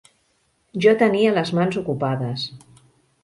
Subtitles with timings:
[0.85, 2.47] Jo tenia les mans ocupades.